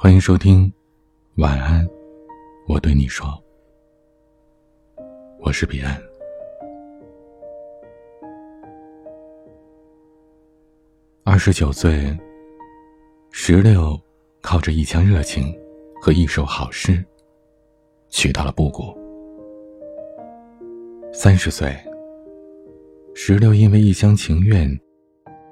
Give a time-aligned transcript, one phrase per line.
[0.00, 0.72] 欢迎收听，
[1.38, 1.84] 晚安，
[2.68, 3.26] 我对你说，
[5.40, 6.00] 我是彼岸。
[11.24, 12.16] 二十九岁，
[13.32, 14.00] 石榴
[14.40, 15.52] 靠着一腔热情
[16.00, 17.04] 和一首好诗，
[18.08, 18.96] 娶到了布谷。
[21.12, 21.76] 三十岁，
[23.16, 24.70] 石榴因为一厢情愿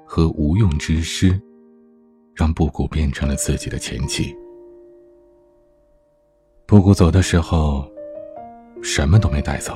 [0.05, 1.37] 和无用之诗。
[2.37, 4.31] 让布谷变成了自己的前妻。
[6.67, 7.91] 布谷走的时候，
[8.83, 9.73] 什么都没带走，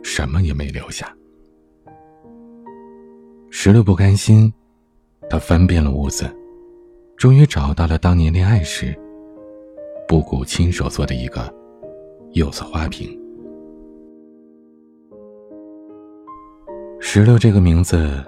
[0.00, 1.12] 什么也没留下。
[3.50, 4.52] 石榴不甘心，
[5.28, 6.24] 他翻遍了屋子，
[7.16, 8.96] 终于找到了当年恋爱时
[10.06, 11.52] 布谷亲手做的一个
[12.34, 13.10] 釉色花瓶。
[17.00, 18.24] 石榴这个名字。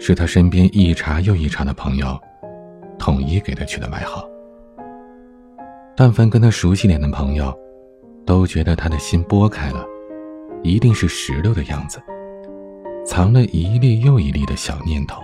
[0.00, 2.18] 是他身边一茬又一茬的朋友，
[2.98, 4.26] 统一给他取的外号。
[5.94, 7.54] 但凡跟他熟悉点的朋友，
[8.24, 9.84] 都觉得他的心剥开了，
[10.62, 12.00] 一定是石榴的样子，
[13.06, 15.22] 藏了一粒又一粒的小念头。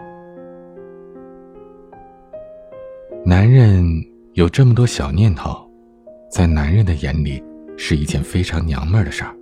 [3.25, 3.83] 男人
[4.35, 5.57] 有这么多小念头，
[6.31, 7.43] 在男人的眼里
[7.79, 9.35] 是一件非常娘们儿的事儿，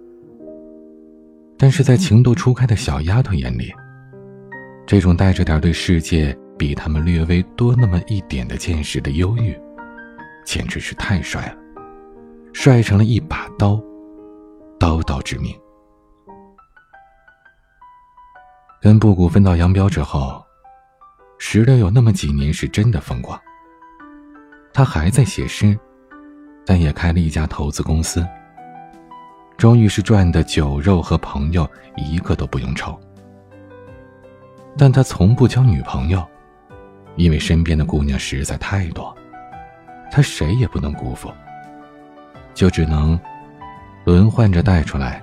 [1.58, 3.74] 但是在情窦初开的小丫头眼里，
[4.86, 9.58] 这种带着点对世界比他们略微多那么一点的见识的忧郁，
[10.44, 11.56] 简直是太帅了，
[12.52, 13.82] 帅成了一把刀，
[14.78, 15.58] 刀刀致命。
[18.82, 20.44] 跟布谷分道扬镳之后，
[21.38, 23.40] 石榴有那么几年是真的风光。
[24.74, 25.78] 他还在写诗，
[26.66, 28.22] 但也开了一家投资公司，
[29.56, 33.00] 终于是赚的酒肉和朋友一个都不用愁。
[34.76, 36.26] 但他从不交女朋友，
[37.16, 39.16] 因为身边的姑娘实在太多，
[40.10, 41.32] 他谁也不能辜负，
[42.54, 43.18] 就只能
[44.04, 45.22] 轮换着带出来，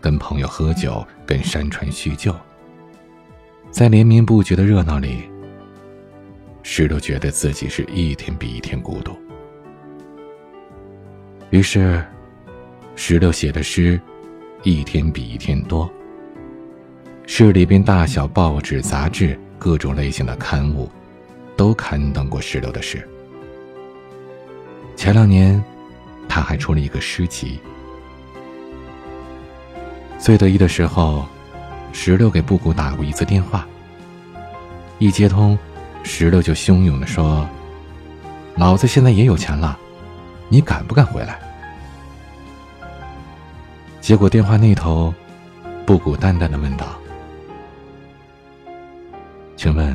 [0.00, 2.34] 跟朋友喝酒，跟山川叙旧。
[3.70, 5.30] 在连绵不绝的热闹里，
[6.62, 9.16] 石榴觉得自己是一天比一天孤独。
[11.50, 12.04] 于是，
[12.96, 14.00] 石榴写的诗，
[14.64, 15.88] 一天比一天多。
[17.30, 20.90] 市里边大小报纸、杂志，各种类型的刊物，
[21.58, 23.06] 都刊登过石榴的事。
[24.96, 25.62] 前两年，
[26.26, 27.60] 他还出了一个诗集。
[30.18, 31.26] 最得意的时候，
[31.92, 33.66] 石榴给布谷打过一次电话。
[34.98, 35.56] 一接通，
[36.02, 37.46] 石榴就汹涌的说
[38.56, 39.78] ：“老子现在也有钱了，
[40.48, 41.38] 你敢不敢回来？”
[44.00, 45.12] 结果电话那头，
[45.84, 46.98] 布谷淡淡的问道。
[49.68, 49.94] 请问，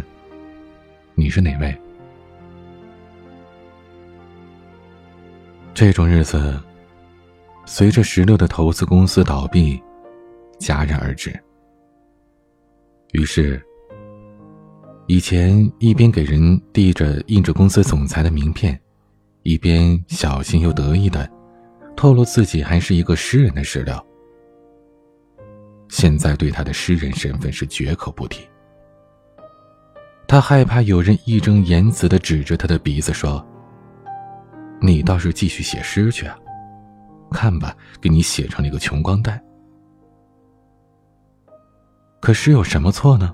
[1.15, 1.75] 你是哪位？
[5.73, 6.61] 这种日子，
[7.65, 9.81] 随着石榴的投资公司倒闭，
[10.59, 11.33] 戛然而止。
[13.13, 13.59] 于是，
[15.07, 18.79] 以前一边给人递着印着公司总裁的名片，
[19.41, 21.27] 一边小心又得意的
[21.95, 23.99] 透露自己还是一个诗人的石榴，
[25.89, 28.47] 现在对他的诗人身份是绝口不提。
[30.33, 33.45] 他害怕有人义正言辞的指着他的鼻子说
[34.81, 36.35] ：“你倒是继续写诗去啊，
[37.29, 39.39] 看吧，给你写成了一个穷光蛋。”
[42.19, 43.31] 可诗有什么错呢？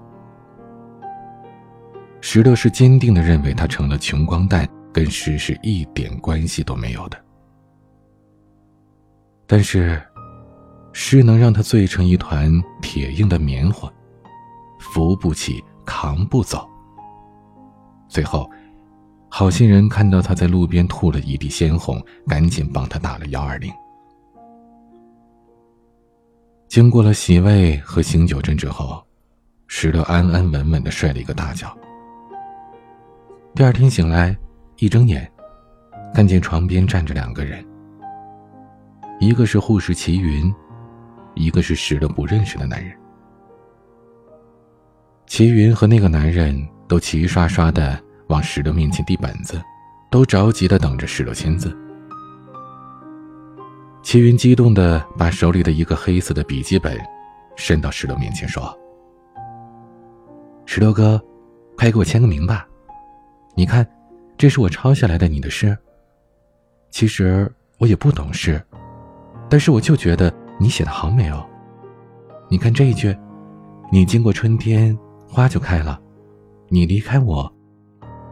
[2.20, 7.18] 石榴是坚定的认为他成了穷光蛋，跟诗是一点关系都没有的。
[9.48, 10.02] 但是，
[10.92, 12.52] 诗能让他醉成一团
[12.82, 13.90] 铁硬的棉花，
[14.82, 16.69] 扶不起，扛不走。
[18.10, 18.50] 最后，
[19.30, 23.72] 好心人看到他在路边吐了一地鲜红，赶紧帮他打了幺二零。
[26.68, 29.02] 经过了洗胃和醒酒针之后，
[29.68, 31.72] 石榴安安稳稳的睡了一个大觉。
[33.54, 34.36] 第二天醒来，
[34.80, 35.32] 一睁眼，
[36.12, 37.64] 看见床边站着两个人，
[39.20, 40.52] 一个是护士齐云，
[41.36, 42.92] 一个是石榴不认识的男人。
[45.28, 46.68] 齐云和那个男人。
[46.90, 47.98] 都齐刷刷的
[48.28, 49.62] 往石榴面前递本子，
[50.10, 51.74] 都着急的等着石榴签字。
[54.02, 57.00] 齐云激动的把手里的一个黑色的笔记本
[57.56, 58.76] 伸到石榴面前，说
[60.66, 61.22] ：“石榴哥，
[61.78, 62.68] 快给我签个名吧！
[63.54, 63.88] 你看，
[64.36, 65.78] 这是我抄下来的你的诗。
[66.90, 68.60] 其实我也不懂诗，
[69.48, 71.46] 但是我就觉得你写的好美哦。
[72.50, 73.16] 你看这一句：
[73.92, 74.98] 你经过春天，
[75.28, 76.02] 花就开了。”
[76.70, 77.52] 你离开我，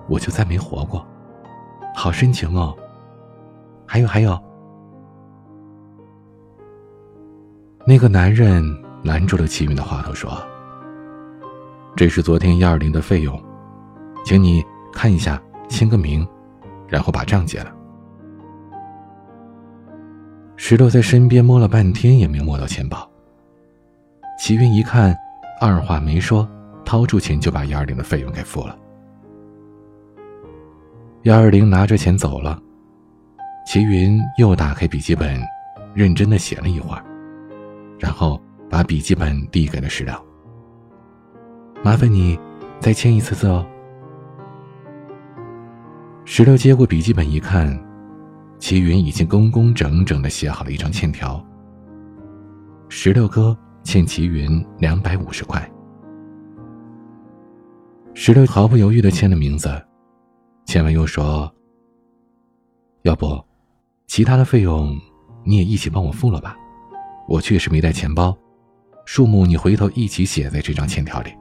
[0.07, 1.05] 我就再没活过。
[1.95, 2.75] 好深情哦。
[3.89, 4.37] 还有还有，
[7.85, 8.63] 那个男人
[9.01, 10.29] 拦住了齐云的话头，说
[11.95, 13.41] ：“这是昨天幺二零的费用，
[14.25, 16.27] 请你看一下，签个名，
[16.87, 17.73] 然后把账结了。”
[20.57, 23.09] 石头在身边摸了半天，也没摸到钱包。
[24.37, 25.15] 齐云一看，
[25.61, 26.45] 二话没说，
[26.87, 28.79] 掏出钱就把幺二零的费用给付了。
[31.23, 32.57] 幺二零拿着钱走了，
[33.67, 35.37] 齐云又打开笔记本，
[35.93, 37.03] 认真的写了一会儿，
[37.99, 40.15] 然后把笔记本递给了石榴。
[41.83, 42.39] 麻烦你
[42.79, 43.67] 再签一次字哦。
[46.23, 47.77] 石榴接过笔记本一看。
[48.59, 51.45] 齐云已经工工整整的写好了一张欠条。
[52.89, 55.69] 石榴哥欠齐云两百五十块。
[58.19, 59.69] 石榴毫不犹豫的签了名字，
[60.65, 61.49] 签完又说
[63.05, 63.39] ：“要不，
[64.07, 64.99] 其他的费用
[65.45, 66.57] 你也一起帮我付了吧？
[67.27, 68.35] 我确实没带钱包，
[69.05, 71.31] 数目你回头一起写在这张欠条里。”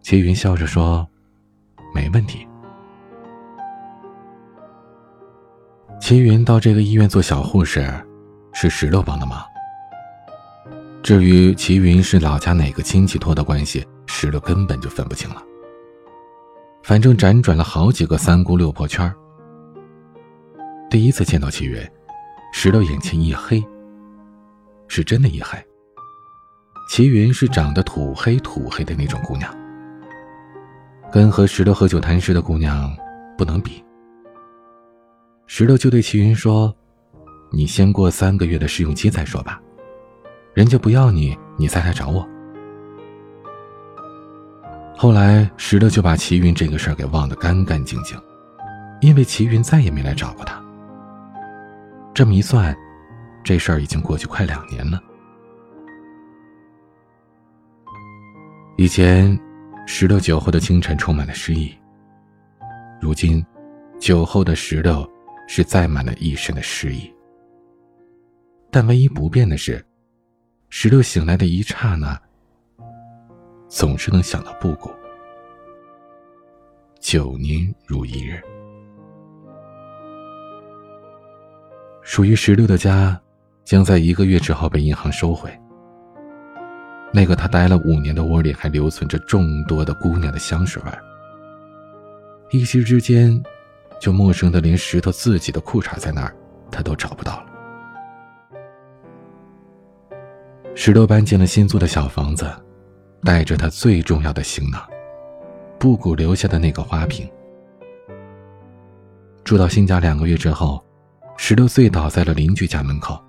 [0.00, 1.04] 齐云笑着说
[1.92, 2.46] ：“没问题。”
[6.00, 7.92] 齐云到这个医院做小护士，
[8.52, 9.42] 是石榴帮的忙。
[11.08, 15.42] 至于齐云是老家哪个亲戚托的关系，石榴根本就分不清了。
[16.82, 19.10] 反正辗转了好几个三姑六婆圈
[20.90, 21.80] 第一次见到齐云，
[22.52, 23.64] 石榴眼前一黑，
[24.86, 25.58] 是真的一黑。
[26.90, 29.50] 齐云是长得土黑土黑的那种姑娘，
[31.10, 32.94] 跟和石榴喝酒谈诗的姑娘
[33.38, 33.82] 不能比。
[35.46, 36.70] 石头就对齐云说
[37.50, 39.58] ：“你先过三个月的试用期再说吧，
[40.58, 42.28] 人家不要你，你再来找我。”
[44.98, 48.20] 后来，石头就把齐云这个事儿给忘得干干净净，
[49.00, 50.60] 因为齐云再也没来找过他。
[52.12, 52.76] 这么一算，
[53.44, 55.00] 这事儿已经过去快两年了。
[58.76, 59.38] 以前，
[59.86, 61.72] 石榴酒后的清晨充满了诗意，
[63.00, 63.46] 如今，
[64.00, 65.08] 酒后的石榴。
[65.50, 67.10] 是载满了一身的诗意，
[68.70, 69.82] 但唯一不变的是，
[70.70, 72.20] 石榴醒来的一刹那，
[73.68, 74.90] 总是能想到布谷。
[77.00, 78.40] 九年如一日，
[82.02, 83.18] 属于石榴的家，
[83.64, 85.50] 将在一个月之后被银行收回。
[87.12, 90.92] 那个他待了五年的窝里，还留存着众多的姑娘的香水味
[92.50, 93.42] 一夕之间。
[94.00, 96.32] 就陌生的连石头自己的裤衩在哪儿，
[96.70, 97.47] 他都找不到了。
[100.80, 102.48] 石头搬进了新租的小房子，
[103.24, 104.80] 带着他最重要的行囊——
[105.76, 107.28] 布谷留下的那个花瓶。
[109.42, 110.80] 住到新家两个月之后，
[111.36, 113.20] 石榴醉倒在了邻居家门口。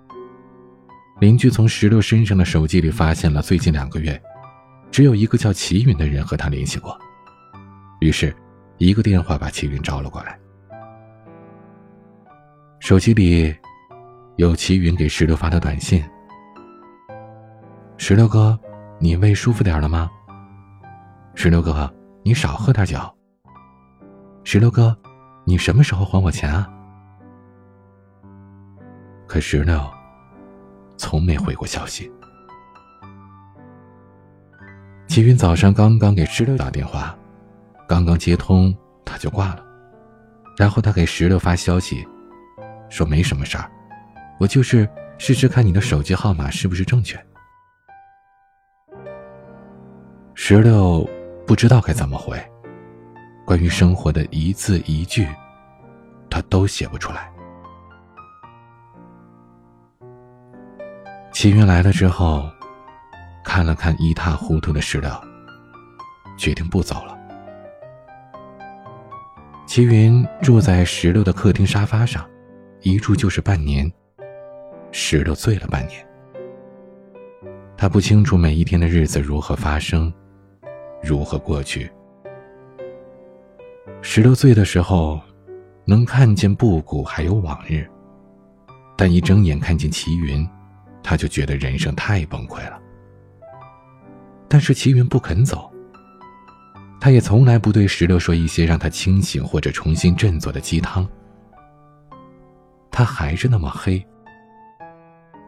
[1.19, 4.22] 邻居从石榴身上的手机里发现了最近两个月，
[4.92, 6.95] 只有一个叫齐云的人和他联系过。
[8.00, 8.31] 于是，
[8.78, 10.40] 一个电话把齐云招了过来。
[12.80, 13.56] 手机里
[14.36, 16.04] 有齐云给石榴发的短信
[18.01, 18.57] ：“石榴哥，
[18.98, 20.10] 你胃舒服点了吗？
[21.36, 21.94] 石榴哥，
[22.24, 22.98] 你少喝点酒。
[24.45, 24.97] 石榴哥，
[25.45, 26.66] 你什么时候还我钱啊？”
[29.28, 29.78] 可石榴
[30.97, 32.09] 从没回过消息。
[35.07, 37.14] 齐云早上刚刚给石榴打电话，
[37.85, 39.64] 刚刚接通他就挂了，
[40.57, 42.07] 然后他给石榴发消息。
[42.90, 43.69] 说没什么事儿，
[44.40, 47.21] 我就是试试看你的手机号码是不是正确。
[50.42, 51.08] 石榴
[51.46, 52.42] 不知道该怎么回，
[53.46, 55.28] 关于生活的一字一句，
[56.30, 57.30] 他都写不出来。
[61.34, 62.50] 齐云来了之后，
[63.44, 65.12] 看了看一塌糊涂的石榴，
[66.38, 67.16] 决定不走了。
[69.68, 72.26] 齐云住在石榴的客厅沙发上。
[72.81, 73.92] 一住就是半年，
[74.94, 76.04] 石榴醉了半年。
[77.76, 80.12] 他不清楚每一天的日子如何发生，
[81.02, 81.90] 如何过去。
[84.02, 85.20] 石榴岁的时候，
[85.86, 87.86] 能看见布谷还有往日，
[88.98, 90.48] 但一睁眼看见齐云，
[91.04, 92.80] 他就觉得人生太崩溃了。
[94.48, 95.72] 但是齐云不肯走，
[97.00, 101.08] 他也从来不对石榴说一些让他清醒或者重新振作的鸡汤。
[102.92, 104.06] 他还是那么黑，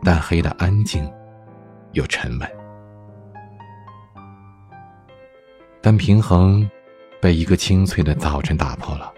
[0.03, 1.09] 但黑的安静，
[1.93, 2.60] 又沉稳。
[5.81, 6.69] 但平衡，
[7.19, 9.11] 被一个清脆的早晨打破了。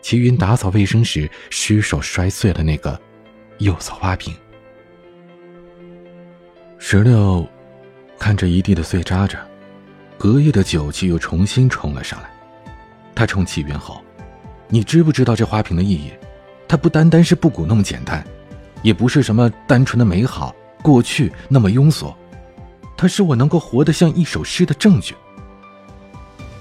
[0.00, 2.98] 齐云打扫卫生时失手摔碎了那个
[3.58, 4.34] 釉色花瓶。
[6.78, 7.46] 石榴
[8.18, 9.38] 看着一地的碎渣渣，
[10.16, 12.30] 隔夜的酒气又重新冲了上来。
[13.14, 14.02] 他冲齐云吼
[14.68, 16.12] ：“你知不知道这花瓶的意义？
[16.68, 18.24] 它不单单是布谷那么简单，
[18.82, 22.14] 也不是什么单纯的美好过去那么庸俗，
[22.98, 25.14] 它是我能够活得像一首诗的证据。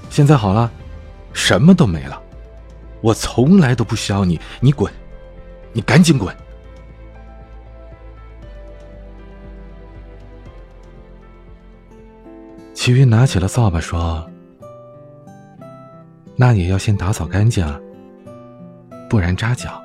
[0.09, 0.71] 现在好了，
[1.33, 2.21] 什么都没了。”
[2.99, 4.91] 我从来都不需要你，你滚，
[5.71, 6.35] 你赶紧滚！
[12.73, 14.27] 齐云拿起了扫把，说
[16.35, 17.79] ：“那也要先打扫干净啊，
[19.07, 19.79] 不然扎脚。”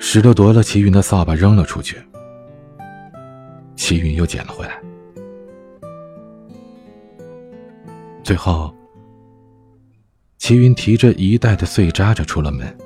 [0.00, 1.96] 石榴夺了齐云的扫把，扔了出去。
[3.76, 4.82] 齐云又捡了回来，
[8.24, 8.74] 最后。
[10.38, 12.78] 齐云提着一袋的碎渣渣出了门，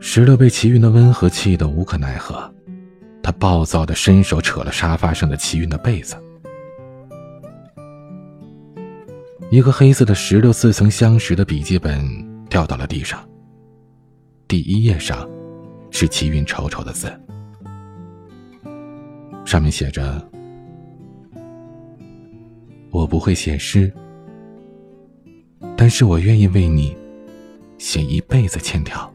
[0.00, 2.52] 石榴被齐云的温和气得无可奈何，
[3.22, 6.16] 他暴躁的伸手扯了沙发上的齐云的被子，
[9.48, 12.04] 一个黑色的石榴似曾相识的笔记本
[12.48, 13.24] 掉到了地上。
[14.48, 15.28] 第一页上
[15.90, 17.12] 是齐云丑丑的字，
[19.44, 20.24] 上面写着。
[22.90, 23.92] 我不会写诗，
[25.76, 26.96] 但是我愿意为你
[27.78, 29.10] 写一辈子欠条。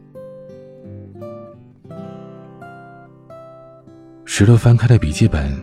[4.24, 5.54] 石头翻开了笔记本，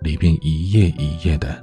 [0.00, 1.62] 里边一页一页的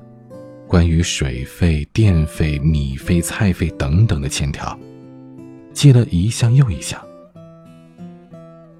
[0.68, 4.78] 关于水费、电费、米费、菜费等等的欠条，
[5.74, 7.04] 记了一项又一项，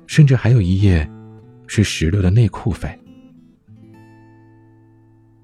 [0.10, 1.08] 甚至还有一页
[1.68, 2.90] 是石榴的内裤费。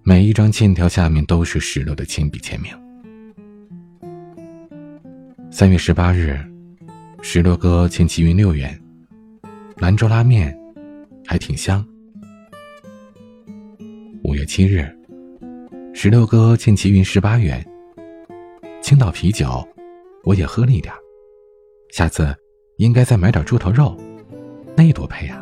[0.01, 2.73] 每一张欠条下面都是石榴的亲笔签名。
[5.51, 6.39] 三月十八日，
[7.21, 8.75] 石榴哥欠齐云六元，
[9.77, 10.57] 兰州拉面
[11.27, 11.85] 还挺香。
[14.23, 14.91] 五月七日，
[15.93, 17.63] 石榴哥欠齐云十八元，
[18.81, 19.63] 青岛啤酒
[20.23, 20.91] 我也喝了一点，
[21.91, 22.35] 下次
[22.77, 23.95] 应该再买点猪头肉，
[24.75, 25.41] 那多配呀。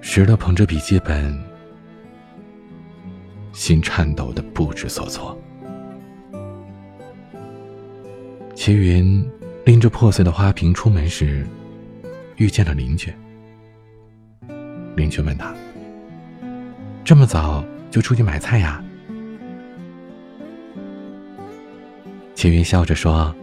[0.00, 1.36] 石头捧着笔记本，
[3.52, 5.36] 心颤抖的不知所措。
[8.54, 9.28] 齐云
[9.64, 11.46] 拎着破碎的花瓶出门时，
[12.36, 13.12] 遇见了邻居。
[14.96, 15.54] 邻居问他
[17.04, 18.82] ：“这么早就出去买菜呀？”
[22.34, 23.34] 齐云笑着说：“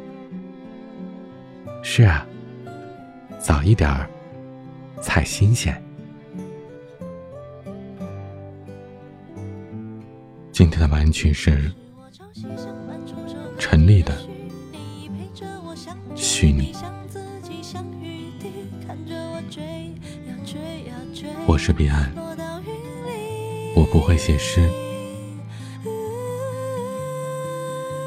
[1.95, 2.25] 是啊，
[3.39, 4.09] 早一点儿，
[4.99, 5.79] 菜新鲜。”
[10.51, 11.71] 今天的晚安曲是
[13.59, 14.11] 陈粒的
[16.15, 16.73] 虚拟。
[21.45, 22.11] 我是彼岸，
[23.75, 24.67] 我不会写诗，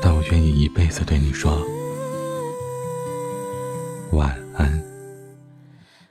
[0.03, 1.65] 但我愿意一辈子对你说
[4.13, 4.83] 晚安。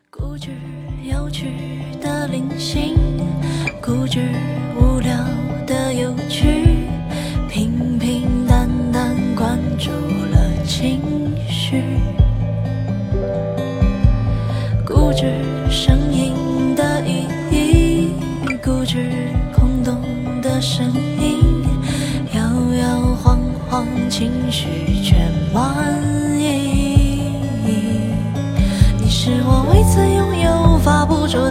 [0.09, 0.49] 固执
[1.03, 1.47] 有趣
[2.01, 2.95] 的零星，
[3.81, 4.19] 固执
[4.79, 5.13] 无聊。
[5.65, 6.45] 的有趣，
[7.49, 11.01] 平平淡淡关注了情
[11.49, 11.81] 绪，
[14.85, 15.25] 固执
[15.71, 18.11] 声音的意义，
[18.63, 19.09] 固执
[19.55, 19.99] 空洞
[20.39, 20.85] 的声
[21.19, 21.63] 音，
[22.35, 22.41] 摇
[22.75, 24.67] 摇晃晃情绪
[25.01, 25.24] 却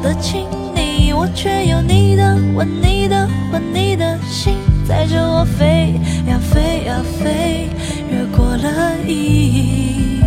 [0.05, 4.19] 的亲昵，我却有你的吻，你的魂，你的。
[4.29, 5.95] 心载着我飞
[6.29, 7.71] 呀飞呀飞，
[8.11, 10.23] 越过了意义。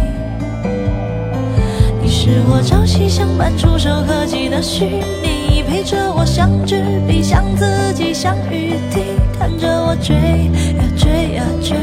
[2.02, 4.86] 你是我朝夕相伴、触手可及的虚
[5.22, 9.04] 拟，陪着我像纸笔，像自己，像雨滴，
[9.38, 11.78] 看着我追呀追呀追，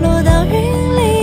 [0.00, 1.17] 落到云里。